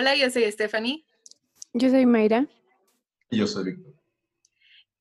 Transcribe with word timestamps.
Hola, 0.00 0.16
yo 0.16 0.30
soy 0.30 0.50
Stephanie. 0.50 1.04
Yo 1.74 1.90
soy 1.90 2.06
Mayra. 2.06 2.48
Y 3.28 3.36
yo 3.36 3.46
soy 3.46 3.64
Víctor. 3.64 3.92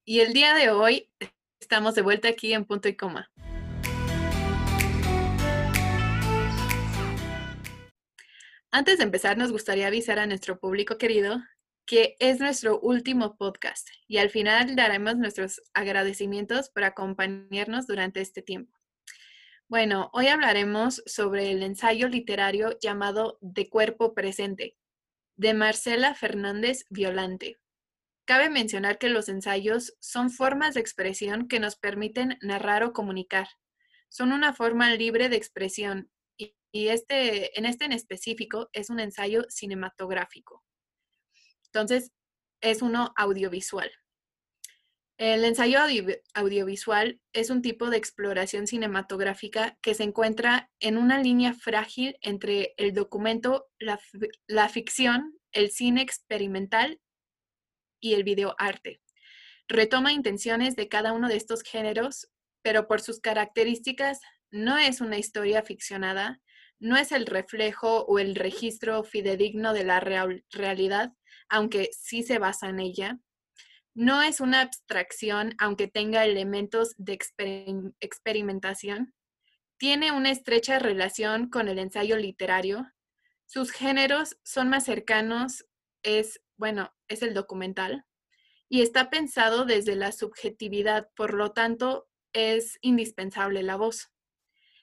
Y 0.04 0.20
el 0.20 0.34
día 0.34 0.54
de 0.54 0.72
hoy 0.72 1.10
estamos 1.62 1.96
de 1.96 2.02
vuelta 2.02 2.28
aquí 2.28 2.52
en 2.52 2.66
punto 2.66 2.90
y 2.90 2.98
coma. 2.98 3.32
Antes 8.72 8.98
de 8.98 9.06
empezar, 9.06 9.38
nos 9.38 9.54
gustaría 9.54 9.88
avisar 9.88 10.20
a 10.20 10.28
nuestro 10.28 10.60
público 10.60 10.98
querido 10.98 11.42
que 11.86 12.18
es 12.20 12.42
nuestro 12.42 12.82
último 12.82 13.38
podcast 13.38 13.88
y 14.06 14.18
al 14.18 14.30
final 14.30 14.76
daremos 14.76 15.16
nuestros 15.16 15.62
agradecimientos 15.74 16.70
por 16.72 16.84
acompañarnos 16.84 17.88
durante 17.88 18.20
este 18.20 18.42
tiempo. 18.42 18.78
Bueno, 19.70 20.10
hoy 20.14 20.28
hablaremos 20.28 21.04
sobre 21.06 21.52
el 21.52 21.64
ensayo 21.64 22.10
literario 22.10 22.78
llamado 22.82 23.38
De 23.40 23.70
Cuerpo 23.70 24.14
Presente, 24.14 24.79
de 25.40 25.54
Marcela 25.54 26.16
Fernández 26.16 26.86
Violante. 26.90 27.62
Cabe 28.26 28.50
mencionar 28.50 28.98
que 28.98 29.08
los 29.08 29.30
ensayos 29.30 29.96
son 30.02 30.32
formas 30.32 30.74
de 30.74 30.82
expresión 30.82 31.48
que 31.48 31.62
nos 31.62 31.78
permiten 31.78 32.38
narrar 32.42 32.84
o 32.84 32.92
comunicar. 32.92 33.48
Son 34.10 34.34
una 34.34 34.54
forma 34.54 34.94
libre 34.94 35.30
de 35.30 35.38
expresión 35.38 36.12
y, 36.38 36.90
este, 36.90 37.58
en 37.58 37.66
este 37.66 37.86
en 37.86 37.94
específico 37.94 38.70
es 38.74 38.90
un 38.90 39.00
ensayo 39.00 39.46
cinematográfico. 39.48 40.66
Entonces, 41.68 42.12
es 42.60 42.82
uno 42.82 43.14
audiovisual. 43.16 43.90
El 45.20 45.44
ensayo 45.44 45.80
audiovisual 46.34 47.20
es 47.34 47.50
un 47.50 47.62
tipo 47.62 47.90
de 47.90 47.98
exploración 47.98 48.68
cinematográfica 48.68 49.78
que 49.82 49.94
se 49.94 50.04
encuentra 50.04 50.72
en 50.80 50.98
una 50.98 51.22
línea 51.22 51.54
frágil 51.54 52.18
entre 52.22 52.74
el 52.78 52.94
documento, 52.94 53.68
la, 53.80 54.70
ficción, 54.70 55.38
el 55.52 55.72
cine 55.72 56.02
experimental 56.02 57.02
y 58.00 58.14
el 58.14 58.24
videoarte. 58.24 59.02
Retoma 59.68 60.14
intenciones 60.14 60.78
de 60.78 60.88
cada 60.88 61.12
uno 61.12 61.28
de 61.28 61.36
estos 61.36 61.64
géneros, 61.64 62.32
pero 62.62 62.88
por 62.88 63.02
sus 63.02 63.20
características 63.20 64.22
no 64.52 64.78
es 64.78 65.02
una 65.02 65.18
historia 65.18 65.64
ficcionada, 65.64 66.40
no 66.80 66.96
es 66.96 67.12
el 67.12 67.26
reflejo 67.26 68.06
o 68.06 68.20
el 68.20 68.36
registro 68.36 69.04
fidedigno 69.04 69.74
de 69.74 69.84
la 69.84 70.00
realidad, 70.00 71.12
aunque 71.50 71.90
sí 71.92 72.24
se 72.24 72.40
basa 72.40 72.70
en 72.70 72.80
ella 72.80 73.20
no 73.94 74.22
es 74.22 74.40
una 74.40 74.62
abstracción, 74.62 75.56
aunque 75.58 75.88
tenga 75.88 76.26
elementos 76.26 76.94
de 76.98 77.18
experimentación. 78.00 79.14
Tiene 79.78 80.12
una 80.12 80.32
estrecha 80.32 80.80
relación 80.80 81.50
con 81.50 81.68
el 81.68 81.80
ensayo 81.80 82.18
literario. 82.18 82.92
Sus 83.46 83.72
géneros 83.72 84.38
son 84.44 84.70
más 84.70 84.86
cercanos, 84.86 85.66
es, 86.04 86.42
bueno, 86.58 86.94
es 87.08 87.24
el 87.24 87.34
documental, 87.34 88.06
y 88.70 88.82
está 88.82 89.10
pensado 89.10 89.66
desde 89.66 89.96
la 89.96 90.12
subjetividad, 90.12 91.10
por 91.16 91.34
lo 91.34 91.52
tanto, 91.52 92.08
es 92.34 92.78
indispensable 92.82 93.64
la 93.64 93.76
voz. 93.76 94.12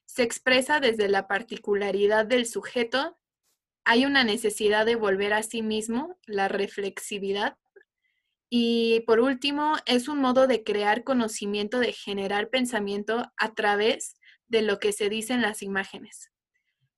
Se 0.04 0.22
expresa 0.22 0.80
desde 0.80 1.08
la 1.08 1.28
particularidad 1.28 2.26
del 2.26 2.46
sujeto. 2.46 3.18
Hay 3.84 4.04
una 4.04 4.24
necesidad 4.24 4.86
de 4.86 4.96
volver 4.96 5.32
a 5.32 5.42
sí 5.42 5.62
mismo, 5.62 6.18
la 6.26 6.48
reflexividad, 6.48 7.56
y 8.58 9.00
por 9.00 9.20
último, 9.20 9.76
es 9.84 10.08
un 10.08 10.18
modo 10.18 10.46
de 10.46 10.64
crear 10.64 11.04
conocimiento, 11.04 11.78
de 11.78 11.92
generar 11.92 12.48
pensamiento 12.48 13.30
a 13.36 13.52
través 13.52 14.14
de 14.48 14.62
lo 14.62 14.78
que 14.78 14.92
se 14.92 15.10
dice 15.10 15.34
en 15.34 15.42
las 15.42 15.60
imágenes. 15.60 16.30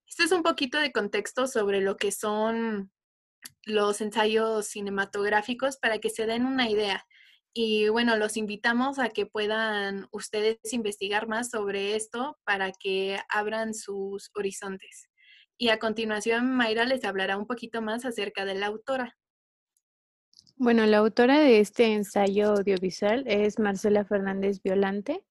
Esto 0.07 0.23
es 0.23 0.31
un 0.31 0.45
poquito 0.45 0.79
de 0.79 0.93
contexto 0.93 1.49
sobre 1.49 1.81
lo 1.81 1.97
que 1.97 2.13
son 2.13 2.93
los 3.65 4.01
ensayos 4.01 4.69
cinematográficos 4.69 5.79
para 5.79 5.99
que 5.99 6.11
se 6.11 6.27
den 6.27 6.47
una 6.47 6.71
idea. 6.71 7.05
Y 7.53 7.89
bueno, 7.89 8.17
los 8.17 8.37
invitamos 8.37 9.01
a 9.01 9.09
que 9.09 9.27
puedan 9.27 10.07
ustedes 10.13 10.61
investigar 10.71 11.27
más 11.27 11.51
sobre 11.51 11.97
esto 11.97 12.39
para 12.45 12.71
que 12.71 13.19
abran 13.29 13.75
sus 13.75 14.31
horizontes. 14.37 15.09
Y 15.57 15.71
a 15.71 15.81
continuación, 15.81 16.55
Mayra 16.55 16.85
les 16.85 17.05
hablará 17.05 17.37
un 17.37 17.49
poquito 17.49 17.83
más 17.83 18.05
acerca 18.05 18.45
de 18.45 18.55
la 18.55 18.67
autora. 18.67 19.17
Bueno, 20.61 20.87
la 20.87 20.99
autora 20.99 21.39
de 21.39 21.61
este 21.61 21.93
ensayo 21.93 22.49
audiovisual 22.51 23.23
es 23.29 23.61
Marcela 23.61 24.05
Fernández 24.05 24.61
Violante. 24.61 25.25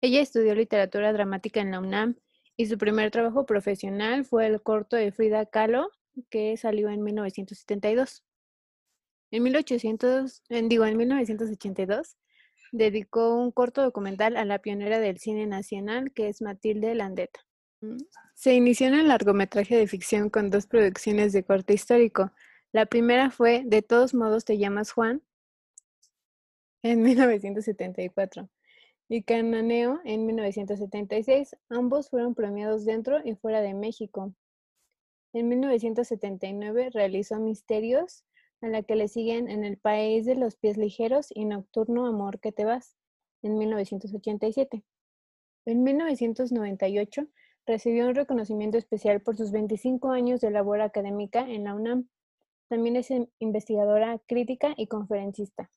Ella 0.00 0.20
estudió 0.20 0.56
literatura 0.56 1.12
dramática 1.12 1.60
en 1.60 1.70
la 1.70 1.78
UNAM 1.78 2.16
y 2.56 2.66
su 2.66 2.76
primer 2.78 3.12
trabajo 3.12 3.46
profesional 3.46 4.24
fue 4.24 4.46
el 4.46 4.60
corto 4.60 4.96
de 4.96 5.12
Frida 5.12 5.46
Kahlo, 5.46 5.88
que 6.30 6.56
salió 6.56 6.88
en 6.88 7.04
1972. 7.04 8.24
En, 9.30 9.44
1800, 9.44 10.42
digo, 10.64 10.84
en 10.84 10.96
1982 10.96 12.16
dedicó 12.72 13.36
un 13.36 13.52
corto 13.52 13.82
documental 13.82 14.36
a 14.36 14.44
la 14.44 14.58
pionera 14.58 14.98
del 14.98 15.18
cine 15.18 15.46
nacional, 15.46 16.12
que 16.12 16.28
es 16.28 16.42
Matilde 16.42 16.92
Landeta. 16.96 17.38
Se 18.34 18.52
inició 18.54 18.88
en 18.88 18.94
el 18.94 19.08
largometraje 19.08 19.76
de 19.76 19.86
ficción 19.86 20.28
con 20.28 20.50
dos 20.50 20.66
producciones 20.66 21.32
de 21.32 21.44
corte 21.44 21.72
histórico, 21.72 22.32
la 22.72 22.86
primera 22.86 23.30
fue 23.30 23.62
De 23.64 23.82
todos 23.82 24.14
modos 24.14 24.44
te 24.44 24.58
llamas 24.58 24.92
Juan 24.92 25.22
en 26.82 27.02
1974 27.02 28.48
y 29.08 29.22
Cananeo 29.24 30.00
en 30.04 30.24
1976. 30.24 31.56
Ambos 31.68 32.08
fueron 32.08 32.34
premiados 32.34 32.86
dentro 32.86 33.20
y 33.22 33.34
fuera 33.34 33.60
de 33.60 33.74
México. 33.74 34.34
En 35.34 35.48
1979 35.48 36.90
realizó 36.90 37.38
Misterios, 37.38 38.24
a 38.62 38.68
la 38.68 38.82
que 38.82 38.96
le 38.96 39.08
siguen 39.08 39.50
En 39.50 39.64
el 39.64 39.76
País 39.76 40.24
de 40.24 40.34
los 40.34 40.56
Pies 40.56 40.78
Ligeros 40.78 41.28
y 41.34 41.44
Nocturno 41.44 42.06
Amor 42.06 42.40
que 42.40 42.52
te 42.52 42.64
vas, 42.64 42.96
en 43.42 43.58
1987. 43.58 44.82
En 45.66 45.82
1998 45.82 47.28
recibió 47.66 48.08
un 48.08 48.14
reconocimiento 48.14 48.78
especial 48.78 49.20
por 49.20 49.36
sus 49.36 49.52
25 49.52 50.10
años 50.10 50.40
de 50.40 50.50
labor 50.50 50.80
académica 50.80 51.40
en 51.40 51.64
la 51.64 51.74
UNAM 51.74 52.08
también 52.72 52.96
es 52.96 53.12
investigadora 53.38 54.18
crítica 54.26 54.72
y 54.78 54.86
conferencista. 54.86 55.70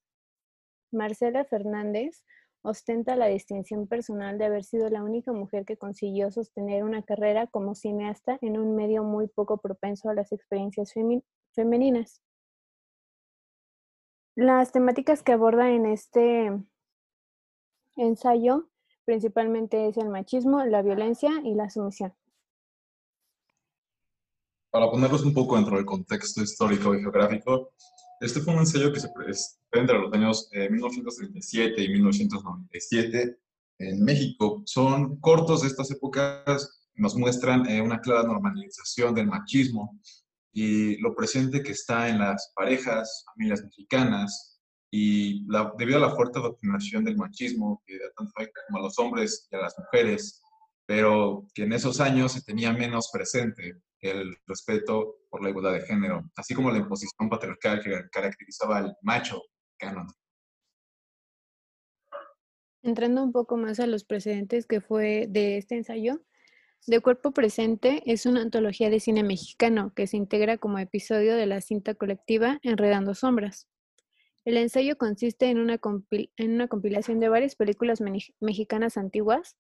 Marcela 0.94 1.44
Fernández 1.44 2.24
ostenta 2.62 3.18
la 3.18 3.26
distinción 3.26 3.86
personal 3.86 4.38
de 4.38 4.46
haber 4.46 4.64
sido 4.64 4.90
la 4.90 5.04
única 5.04 5.34
mujer 5.34 5.66
que 5.66 5.76
consiguió 5.76 6.32
sostener 6.32 6.86
una 6.86 7.04
carrera 7.04 7.48
como 7.48 7.76
cineasta 7.76 8.38
en 8.42 8.58
un 8.58 8.78
medio 8.78 9.04
muy 9.04 9.28
poco 9.28 9.58
propenso 9.58 10.08
a 10.08 10.14
las 10.14 10.32
experiencias 10.32 10.94
femeninas. 11.54 12.22
Las 14.36 14.72
temáticas 14.72 15.22
que 15.22 15.34
aborda 15.34 15.72
en 15.72 15.88
este 15.88 16.50
ensayo 17.98 18.70
principalmente 19.04 19.90
es 19.90 19.98
el 19.98 20.08
machismo, 20.08 20.64
la 20.64 20.82
violencia 20.82 21.42
y 21.44 21.56
la 21.56 21.70
sumisión 21.70 22.14
para 24.76 24.92
ponerlos 24.92 25.24
un 25.24 25.34
poco 25.34 25.56
dentro 25.56 25.78
del 25.78 25.86
contexto 25.86 26.44
histórico 26.44 26.94
y 26.94 27.00
geográfico, 27.00 27.72
este 28.20 28.42
fue 28.42 28.56
un 28.56 28.60
ensayo 28.60 28.92
que 28.92 29.00
se 29.00 29.08
entre 29.72 29.98
los 29.98 30.12
años 30.12 30.50
1937 30.52 31.82
eh, 31.82 31.86
y 31.86 31.90
1997 31.94 33.38
en 33.80 34.04
México. 34.04 34.64
Son 34.66 35.18
cortos 35.22 35.62
de 35.62 35.70
estas 35.70 35.92
épocas, 35.92 36.90
nos 36.96 37.16
muestran 37.16 37.66
eh, 37.70 37.82
una 37.82 38.02
clara 38.02 38.24
normalización 38.24 39.16
del 39.16 39.28
machismo 39.28 39.98
y 40.52 40.98
lo 40.98 41.16
presente 41.16 41.64
que 41.64 41.72
está 41.72 42.10
en 42.10 42.20
las 42.20 42.52
parejas, 42.54 43.24
familias 43.34 43.64
mexicanas, 43.64 44.60
y 44.92 45.48
debido 45.78 46.00
a 46.00 46.10
la 46.10 46.16
fuerte 46.16 46.40
doctrinación 46.40 47.06
del 47.06 47.16
machismo 47.16 47.82
que 47.86 47.98
tanto 48.18 48.34
afecta 48.36 48.60
como 48.68 48.80
a 48.80 48.82
los 48.82 49.00
hombres 49.00 49.48
y 49.50 49.56
a 49.56 49.60
las 49.60 49.80
mujeres, 49.80 50.42
pero 50.86 51.48
que 51.54 51.64
en 51.64 51.74
esos 51.74 52.00
años 52.00 52.34
se 52.34 52.42
tenía 52.42 52.72
menos 52.72 53.10
presente 53.12 53.82
el 54.02 54.38
respeto 54.46 55.18
por 55.30 55.44
la 55.44 55.50
igualdad 55.50 55.74
de 55.74 55.82
género, 55.82 56.30
así 56.36 56.54
como 56.54 56.72
la 56.72 56.78
imposición 56.78 57.30
patriarcal 57.30 57.82
que 57.84 58.08
caracterizaba 58.12 58.78
al 58.78 58.98
macho 59.02 59.42
canon. 59.78 60.08
Entrando 62.84 63.24
un 63.24 63.32
poco 63.32 63.58
más 63.58 63.80
a 63.80 63.88
los 63.88 64.04
precedentes 64.04 64.68
que 64.68 64.80
fue 64.80 65.26
de 65.28 65.58
este 65.58 65.76
ensayo, 65.76 66.22
De 66.86 67.00
Cuerpo 67.00 67.32
Presente 67.32 68.04
es 68.06 68.28
una 68.28 68.44
antología 68.44 68.92
de 68.92 69.00
cine 69.00 69.24
mexicano 69.24 69.92
que 69.96 70.06
se 70.06 70.18
integra 70.18 70.60
como 70.60 70.78
episodio 70.78 71.36
de 71.36 71.48
la 71.48 71.62
cinta 71.62 71.96
colectiva 71.96 72.60
Enredando 72.62 73.16
Sombras. 73.16 73.68
El 74.44 74.58
ensayo 74.58 74.96
consiste 75.00 75.48
en 75.48 75.58
una, 75.58 75.80
en 76.12 76.52
una 76.54 76.68
compilación 76.68 77.20
de 77.20 77.30
varias 77.30 77.56
películas 77.56 78.04
mexicanas 78.40 78.98
antiguas 78.98 79.56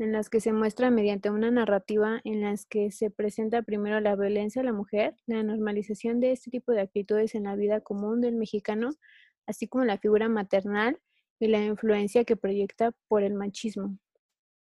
en 0.00 0.12
las 0.12 0.30
que 0.30 0.40
se 0.40 0.52
muestra 0.52 0.90
mediante 0.90 1.28
una 1.28 1.50
narrativa 1.50 2.22
en 2.24 2.40
las 2.40 2.64
que 2.64 2.90
se 2.90 3.10
presenta 3.10 3.62
primero 3.62 4.00
la 4.00 4.16
violencia 4.16 4.62
a 4.62 4.64
la 4.64 4.72
mujer, 4.72 5.14
la 5.26 5.42
normalización 5.42 6.20
de 6.20 6.32
este 6.32 6.50
tipo 6.50 6.72
de 6.72 6.80
actitudes 6.80 7.34
en 7.34 7.44
la 7.44 7.54
vida 7.54 7.82
común 7.82 8.22
del 8.22 8.34
mexicano, 8.34 8.92
así 9.46 9.68
como 9.68 9.84
la 9.84 9.98
figura 9.98 10.30
maternal 10.30 10.98
y 11.38 11.48
la 11.48 11.62
influencia 11.62 12.24
que 12.24 12.36
proyecta 12.36 12.92
por 13.08 13.22
el 13.22 13.34
machismo, 13.34 13.98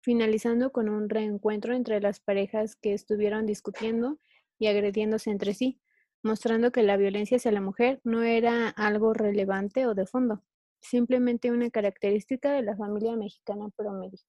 finalizando 0.01 0.71
con 0.71 0.89
un 0.89 1.07
reencuentro 1.07 1.75
entre 1.75 2.01
las 2.01 2.19
parejas 2.19 2.75
que 2.75 2.93
estuvieron 2.93 3.45
discutiendo 3.45 4.17
y 4.57 4.67
agrediéndose 4.67 5.29
entre 5.29 5.53
sí, 5.53 5.79
mostrando 6.23 6.71
que 6.71 6.81
la 6.81 6.97
violencia 6.97 7.37
hacia 7.37 7.51
la 7.51 7.61
mujer 7.61 8.01
no 8.03 8.23
era 8.23 8.69
algo 8.69 9.13
relevante 9.13 9.85
o 9.85 9.93
de 9.93 10.07
fondo, 10.07 10.43
simplemente 10.81 11.51
una 11.51 11.69
característica 11.69 12.53
de 12.53 12.63
la 12.63 12.75
familia 12.75 13.15
mexicana 13.15 13.69
promedio. 13.75 14.19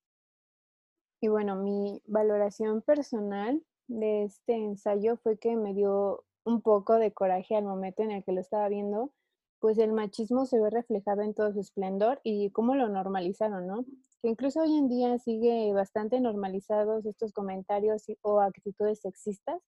Y 1.20 1.29
bueno, 1.29 1.56
mi 1.56 2.00
valoración 2.06 2.82
personal 2.82 3.62
de 3.88 4.25
este 4.25 4.55
ensayo 4.55 5.17
fue 5.17 5.38
que 5.38 5.56
me 5.56 5.75
dio 5.75 6.25
un 6.44 6.62
poco 6.62 6.94
de 6.94 7.12
coraje 7.12 7.56
al 7.56 7.65
momento 7.65 8.03
en 8.03 8.12
el 8.12 8.25
que 8.25 8.32
lo 8.32 8.41
estaba 8.41 8.69
viendo, 8.69 9.12
pues 9.61 9.79
el 9.79 9.93
machismo 9.93 10.47
se 10.47 10.61
ve 10.61 10.70
reflejado 10.70 11.23
en 11.23 11.35
todo 11.35 11.53
su 11.53 11.61
esplendor 11.61 12.20
y 12.23 12.50
cómo 12.50 12.75
lo 12.75 12.88
normalizaron, 12.88 13.67
¿no? 13.67 13.85
Que 14.23 14.29
incluso 14.29 14.61
hoy 14.61 14.76
en 14.76 14.88
día 14.88 15.19
sigue 15.19 15.73
bastante 15.73 16.20
normalizados 16.20 17.05
estos 17.06 17.32
comentarios 17.32 18.05
o 18.23 18.41
actitudes 18.41 19.00
sexistas, 19.00 19.61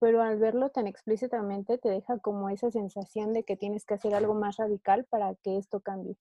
pero 0.00 0.22
al 0.22 0.38
verlo 0.38 0.70
tan 0.70 0.86
explícitamente 0.86 1.78
te 1.78 1.88
deja 1.88 2.18
como 2.18 2.50
esa 2.50 2.70
sensación 2.70 3.32
de 3.32 3.44
que 3.44 3.56
tienes 3.56 3.84
que 3.84 3.94
hacer 3.94 4.14
algo 4.14 4.34
más 4.34 4.56
radical 4.56 5.04
para 5.06 5.34
que 5.36 5.56
esto 5.58 5.80
cambie. 5.80 6.16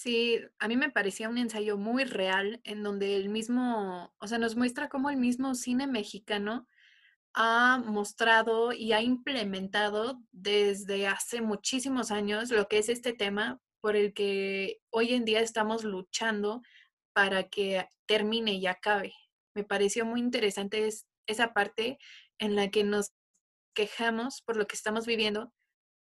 Sí, 0.00 0.38
a 0.60 0.68
mí 0.68 0.76
me 0.76 0.92
parecía 0.92 1.28
un 1.28 1.38
ensayo 1.38 1.76
muy 1.76 2.04
real 2.04 2.60
en 2.62 2.84
donde 2.84 3.16
el 3.16 3.28
mismo, 3.30 4.14
o 4.20 4.28
sea, 4.28 4.38
nos 4.38 4.54
muestra 4.54 4.88
cómo 4.88 5.10
el 5.10 5.16
mismo 5.16 5.56
cine 5.56 5.88
mexicano 5.88 6.68
ha 7.34 7.82
mostrado 7.84 8.72
y 8.72 8.92
ha 8.92 9.02
implementado 9.02 10.22
desde 10.30 11.08
hace 11.08 11.40
muchísimos 11.40 12.12
años 12.12 12.52
lo 12.52 12.68
que 12.68 12.78
es 12.78 12.88
este 12.88 13.12
tema 13.12 13.60
por 13.80 13.96
el 13.96 14.14
que 14.14 14.80
hoy 14.90 15.14
en 15.14 15.24
día 15.24 15.40
estamos 15.40 15.82
luchando 15.82 16.62
para 17.12 17.48
que 17.48 17.88
termine 18.06 18.52
y 18.52 18.68
acabe. 18.68 19.14
Me 19.56 19.64
pareció 19.64 20.06
muy 20.06 20.20
interesante 20.20 20.88
esa 21.26 21.52
parte 21.52 21.98
en 22.38 22.54
la 22.54 22.70
que 22.70 22.84
nos 22.84 23.14
quejamos 23.74 24.42
por 24.42 24.56
lo 24.56 24.68
que 24.68 24.76
estamos 24.76 25.06
viviendo, 25.06 25.52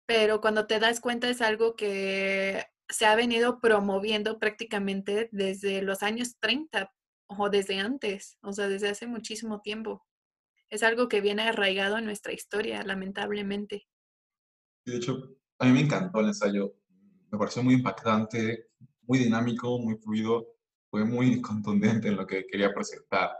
pero 0.04 0.40
cuando 0.40 0.66
te 0.66 0.80
das 0.80 0.98
cuenta 0.98 1.28
es 1.28 1.40
algo 1.40 1.76
que 1.76 2.73
se 2.88 3.06
ha 3.06 3.16
venido 3.16 3.60
promoviendo 3.60 4.38
prácticamente 4.38 5.28
desde 5.32 5.82
los 5.82 6.02
años 6.02 6.36
30 6.40 6.92
o 7.26 7.48
desde 7.48 7.78
antes, 7.78 8.38
o 8.42 8.52
sea, 8.52 8.68
desde 8.68 8.90
hace 8.90 9.06
muchísimo 9.06 9.60
tiempo. 9.60 10.04
Es 10.68 10.82
algo 10.82 11.08
que 11.08 11.20
viene 11.20 11.42
arraigado 11.42 11.98
en 11.98 12.04
nuestra 12.04 12.32
historia, 12.32 12.82
lamentablemente. 12.82 13.86
De 14.84 14.96
hecho, 14.96 15.36
a 15.58 15.66
mí 15.66 15.72
me 15.72 15.80
encantó 15.80 16.20
el 16.20 16.28
ensayo. 16.28 16.74
Me 17.30 17.38
pareció 17.38 17.62
muy 17.62 17.74
impactante, 17.74 18.68
muy 19.02 19.18
dinámico, 19.18 19.78
muy 19.78 19.96
fluido. 19.96 20.46
Fue 20.90 21.04
muy 21.04 21.40
contundente 21.42 22.08
en 22.08 22.16
lo 22.16 22.26
que 22.26 22.46
quería 22.46 22.72
presentar. 22.74 23.30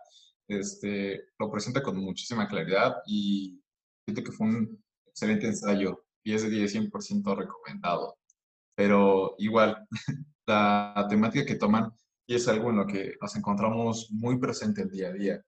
Este, 0.46 1.28
lo 1.38 1.50
presenta 1.50 1.82
con 1.82 1.96
muchísima 1.96 2.46
claridad 2.46 2.96
y 3.06 3.60
siento 4.04 4.22
que 4.22 4.32
fue 4.32 4.46
un 4.46 4.84
excelente 5.06 5.46
ensayo. 5.46 6.04
10 6.24 6.44
de 6.44 6.50
10, 6.50 6.74
100% 6.74 7.36
recomendado 7.36 8.16
pero 8.74 9.34
igual, 9.38 9.86
la 10.46 11.06
temática 11.08 11.44
que 11.44 11.56
toman 11.56 11.92
y 12.26 12.34
es 12.34 12.48
algo 12.48 12.70
en 12.70 12.76
lo 12.76 12.86
que 12.86 13.16
nos 13.20 13.36
encontramos 13.36 14.08
muy 14.10 14.38
presente 14.38 14.82
el 14.82 14.90
día 14.90 15.08
a 15.08 15.12
día. 15.12 15.44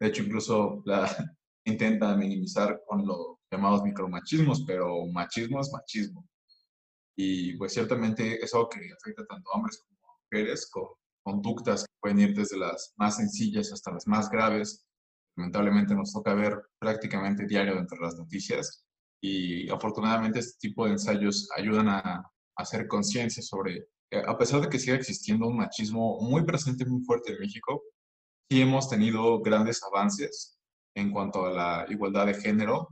De 0.00 0.08
hecho, 0.08 0.22
incluso 0.22 0.82
la 0.84 1.06
intenta 1.64 2.16
minimizar 2.16 2.80
con 2.86 3.06
los 3.06 3.36
llamados 3.50 3.82
micromachismos, 3.82 4.64
pero 4.66 5.06
machismo 5.06 5.60
es 5.60 5.70
machismo. 5.72 6.26
Y 7.16 7.56
pues 7.56 7.72
ciertamente 7.72 8.42
es 8.42 8.54
algo 8.54 8.68
que 8.68 8.80
afecta 8.80 9.24
tanto 9.26 9.50
a 9.50 9.56
hombres 9.56 9.84
como 9.86 10.12
a 10.12 10.18
mujeres, 10.24 10.70
con 10.70 10.88
conductas 11.22 11.84
que 11.84 11.92
pueden 12.00 12.20
ir 12.20 12.34
desde 12.34 12.58
las 12.58 12.94
más 12.96 13.16
sencillas 13.16 13.72
hasta 13.72 13.92
las 13.92 14.06
más 14.06 14.30
graves. 14.30 14.84
Lamentablemente 15.36 15.94
nos 15.94 16.12
toca 16.12 16.34
ver 16.34 16.60
prácticamente 16.78 17.46
diario 17.46 17.78
entre 17.78 17.98
las 17.98 18.16
noticias 18.16 18.84
y 19.20 19.68
afortunadamente 19.68 20.38
este 20.38 20.68
tipo 20.68 20.84
de 20.84 20.92
ensayos 20.92 21.48
ayudan 21.56 21.88
a 21.88 22.30
hacer 22.58 22.88
conciencia 22.88 23.42
sobre, 23.42 23.88
eh, 24.10 24.22
a 24.26 24.36
pesar 24.36 24.60
de 24.60 24.68
que 24.68 24.78
siga 24.78 24.96
existiendo 24.96 25.46
un 25.46 25.56
machismo 25.56 26.20
muy 26.20 26.44
presente, 26.44 26.84
muy 26.84 27.02
fuerte 27.02 27.32
en 27.32 27.38
México, 27.38 27.82
sí 28.50 28.60
hemos 28.60 28.90
tenido 28.90 29.40
grandes 29.40 29.82
avances 29.82 30.58
en 30.94 31.10
cuanto 31.12 31.46
a 31.46 31.50
la 31.50 31.86
igualdad 31.88 32.26
de 32.26 32.34
género 32.34 32.88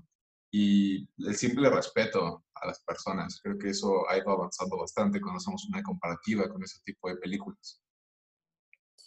y 0.53 1.09
el 1.19 1.35
simple 1.35 1.69
respeto 1.69 2.45
a 2.55 2.67
las 2.67 2.81
personas. 2.83 3.41
Creo 3.43 3.59
que 3.59 3.71
eso 3.71 4.09
ha 4.09 4.17
ido 4.17 4.31
avanzando 4.31 4.79
bastante 4.79 5.21
cuando 5.21 5.39
hacemos 5.39 5.67
una 5.69 5.83
comparativa 5.83 6.49
con 6.49 6.63
ese 6.63 6.81
tipo 6.85 7.09
de 7.09 7.17
películas. 7.17 7.83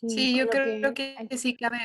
Sí, 0.08 0.38
yo 0.38 0.48
creo 0.48 0.94
que, 0.94 1.28
que, 1.30 1.38
sí 1.38 1.58
cabe. 1.58 1.80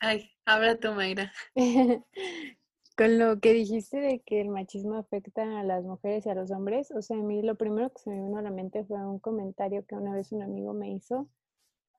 Ay, 0.00 0.30
habla 0.44 0.78
tú, 0.78 0.92
Mayra. 0.92 1.32
Con 2.96 3.18
lo 3.18 3.40
que 3.40 3.52
dijiste 3.52 3.98
de 3.98 4.20
que 4.20 4.40
el 4.40 4.50
machismo 4.50 4.94
afecta 4.94 5.58
a 5.58 5.64
las 5.64 5.82
mujeres 5.82 6.26
y 6.26 6.30
a 6.30 6.34
los 6.36 6.52
hombres, 6.52 6.92
o 6.92 7.02
sea, 7.02 7.16
a 7.16 7.22
mí 7.22 7.42
lo 7.42 7.56
primero 7.56 7.90
que 7.90 7.98
se 7.98 8.10
me 8.10 8.22
vino 8.22 8.38
a 8.38 8.42
la 8.42 8.52
mente 8.52 8.84
fue 8.84 9.04
un 9.04 9.18
comentario 9.18 9.84
que 9.84 9.96
una 9.96 10.14
vez 10.14 10.30
un 10.30 10.42
amigo 10.42 10.74
me 10.74 10.92
hizo, 10.92 11.28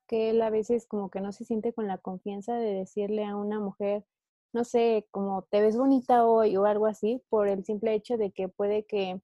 que 0.08 0.30
él 0.30 0.42
a 0.42 0.50
veces 0.50 0.86
como 0.88 1.10
que 1.10 1.20
no 1.20 1.34
se 1.34 1.44
siente 1.44 1.74
con 1.74 1.88
la 1.88 1.98
confianza 1.98 2.56
de 2.56 2.74
decirle 2.74 3.26
a 3.26 3.36
una 3.36 3.60
mujer, 3.60 4.06
no 4.54 4.64
sé, 4.64 5.06
como 5.12 5.42
te 5.44 5.62
ves 5.62 5.76
bonita 5.76 6.26
hoy 6.26 6.56
o 6.56 6.66
algo 6.66 6.86
así, 6.86 7.22
por 7.28 7.50
el 7.50 7.66
simple 7.66 7.94
hecho 7.94 8.16
de 8.18 8.32
que 8.32 8.48
puede 8.48 8.86
que 8.86 9.20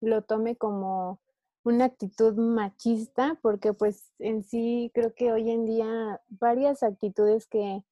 lo 0.00 0.22
tome 0.22 0.54
como 0.54 1.20
una 1.64 1.86
actitud 1.86 2.34
machista, 2.36 3.36
porque 3.42 3.72
pues 3.72 4.12
en 4.20 4.44
sí 4.44 4.92
creo 4.94 5.12
que 5.12 5.32
hoy 5.32 5.50
en 5.50 5.64
día 5.64 6.20
varias 6.28 6.84
actitudes 6.84 7.48
que 7.48 7.82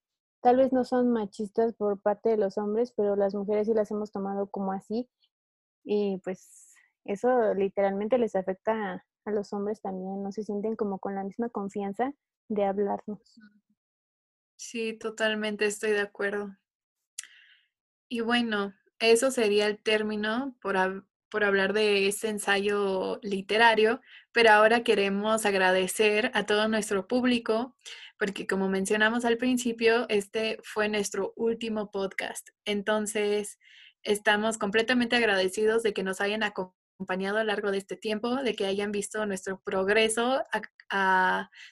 tal 0.45 0.59
vez 0.59 0.75
no 0.75 0.85
son 0.85 1.11
machistas 1.11 1.73
por 1.73 1.99
parte 1.99 2.29
de 2.29 2.37
los 2.37 2.59
hombres, 2.59 2.93
pero 2.95 3.17
las 3.17 3.35
mujeres 3.35 3.67
sí 3.67 3.73
las 3.73 3.91
hemos 3.91 4.13
tomado 4.13 4.47
como 4.51 4.73
así. 4.73 5.09
Y 5.85 6.19
pues 6.23 6.75
eso 7.07 7.55
literalmente 7.55 8.19
les 8.19 8.37
afecta 8.37 9.03
a, 9.25 9.31
los 9.31 9.55
hombres 9.55 9.81
también, 9.81 10.23
no 10.23 10.33
se 10.33 10.43
sienten 10.43 10.77
como 10.77 10.99
con 10.99 11.15
la 11.15 11.25
misma 11.25 11.49
confianza 11.49 12.13
de 12.51 12.63
hablarnos. 12.63 13.41
Sí, 14.57 14.93
totalmente 14.93 15.65
estoy 15.65 15.93
de 15.93 16.03
acuerdo. 16.03 16.55
Y 18.11 18.21
bueno, 18.21 18.75
eso 18.99 19.31
sería 19.31 19.67
el 19.67 19.79
término 19.79 20.55
por, 20.61 21.07
por 21.31 21.43
hablar 21.43 21.73
de 21.73 22.07
ese 22.07 22.29
ensayo 22.29 23.19
literario, 23.23 24.03
pero 24.31 24.51
ahora 24.51 24.85
queremos 24.85 25.47
agradecer 25.47 26.31
a 26.35 26.45
todo 26.45 26.69
nuestro 26.69 27.09
público 27.09 27.75
porque 28.19 28.47
como 28.47 28.69
mencionamos 28.69 29.25
al 29.25 29.37
principio, 29.37 30.07
este 30.09 30.59
fue 30.63 30.89
nuestro 30.89 31.33
último 31.37 31.91
podcast. 31.91 32.49
Entonces, 32.65 33.59
estamos 34.03 34.59
completamente 34.59 35.17
agradecidos 35.17 35.83
de 35.83 35.93
que 35.93 36.03
nos 36.03 36.21
hayan 36.21 36.43
acompañado 36.43 37.39
a 37.39 37.45
lo 37.45 37.49
largo 37.49 37.71
de 37.71 37.79
este 37.79 37.97
tiempo, 37.97 38.37
de 38.37 38.55
que 38.55 38.67
hayan 38.67 38.93
visto 38.93 39.25
nuestro 39.27 39.61
progreso 39.65 40.43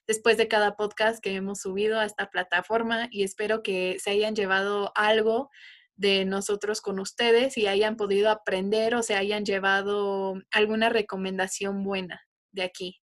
después 0.06 0.36
de 0.36 0.48
cada 0.48 0.76
podcast 0.76 1.22
que 1.22 1.34
hemos 1.34 1.60
subido 1.60 2.00
a 2.00 2.04
esta 2.04 2.28
plataforma 2.28 3.08
y 3.10 3.22
espero 3.22 3.62
que 3.62 3.98
se 4.00 4.10
hayan 4.10 4.34
llevado 4.34 4.92
algo 4.94 5.50
de 5.94 6.24
nosotros 6.24 6.80
con 6.80 6.98
ustedes 6.98 7.56
y 7.56 7.66
hayan 7.66 7.96
podido 7.96 8.30
aprender 8.30 8.94
o 8.94 9.02
se 9.02 9.14
hayan 9.14 9.44
llevado 9.44 10.34
alguna 10.50 10.88
recomendación 10.88 11.84
buena 11.84 12.22
de 12.50 12.62
aquí. 12.62 13.01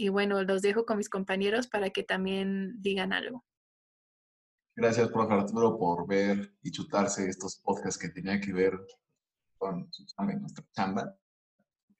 Y 0.00 0.08
bueno, 0.08 0.42
los 0.44 0.62
dejo 0.62 0.86
con 0.86 0.96
mis 0.96 1.10
compañeros 1.10 1.66
para 1.66 1.90
que 1.90 2.02
también 2.02 2.80
digan 2.80 3.12
algo. 3.12 3.44
Gracias, 4.74 5.10
profe 5.10 5.34
Arturo, 5.34 5.78
por 5.78 6.08
ver 6.08 6.54
y 6.62 6.70
chutarse 6.70 7.28
estos 7.28 7.56
podcasts 7.56 7.98
que 7.98 8.08
tenía 8.08 8.40
que 8.40 8.50
ver 8.50 8.80
con 9.58 9.92
su 9.92 10.06
chamba 10.06 10.32
y 10.32 10.36
nuestra 10.36 10.64
chamba. 10.72 11.14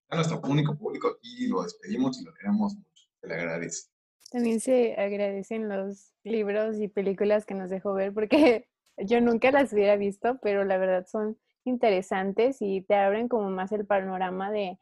A 0.08 0.16
nuestro 0.16 0.40
único 0.48 0.78
público 0.78 1.18
y 1.20 1.48
lo 1.48 1.62
despedimos 1.62 2.18
y 2.22 2.24
lo 2.24 2.32
queremos 2.32 2.74
mucho. 2.74 3.04
Se 3.20 3.26
le 3.26 3.34
agradece. 3.34 3.90
También 4.30 4.60
se 4.60 4.94
agradecen 4.94 5.68
los 5.68 6.14
libros 6.24 6.78
y 6.78 6.88
películas 6.88 7.44
que 7.44 7.54
nos 7.54 7.68
dejó 7.68 7.92
ver 7.92 8.14
porque 8.14 8.66
yo 8.96 9.20
nunca 9.20 9.50
las 9.50 9.74
hubiera 9.74 9.96
visto, 9.96 10.38
pero 10.40 10.64
la 10.64 10.78
verdad 10.78 11.06
son 11.06 11.38
interesantes 11.64 12.62
y 12.62 12.80
te 12.80 12.94
abren 12.94 13.28
como 13.28 13.50
más 13.50 13.72
el 13.72 13.84
panorama 13.84 14.50
de 14.50 14.78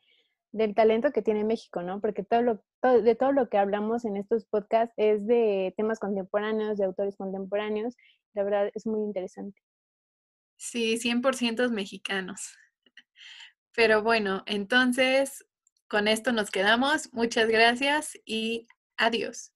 del 0.52 0.75
talento 0.75 1.12
que 1.12 1.23
tiene 1.23 1.45
México, 1.45 1.83
¿no? 1.83 2.00
Porque 2.00 2.25
todo 2.25 2.43
lo, 2.43 2.64
de 3.02 3.14
todo 3.14 3.33
lo 3.33 3.49
que 3.49 3.59
hablamos 3.59 4.05
en 4.05 4.17
estos 4.17 4.47
podcasts 4.47 4.95
es 4.97 5.26
de 5.26 5.75
temas 5.76 5.99
contemporáneos, 5.99 6.78
de 6.78 6.85
autores 6.85 7.17
contemporáneos. 7.17 7.97
La 8.35 8.45
verdad 8.45 8.71
es 8.75 8.87
muy 8.87 9.00
interesante. 9.00 9.61
Sí, 10.57 10.99
100% 10.99 11.71
mexicanos. 11.71 12.57
Pero 13.75 14.02
bueno, 14.02 14.43
entonces 14.47 15.47
con 15.88 16.09
esto 16.09 16.33
nos 16.33 16.50
quedamos. 16.50 17.12
Muchas 17.12 17.49
gracias 17.49 18.19
y 18.25 18.67
adiós. 18.97 19.52